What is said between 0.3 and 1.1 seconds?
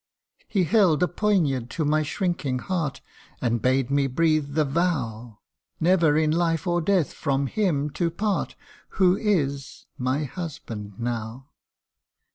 He held a